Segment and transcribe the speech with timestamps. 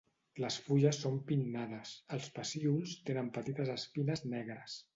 [0.43, 4.83] Les fulles són pinnades, els pecíols tenen petites espines negres.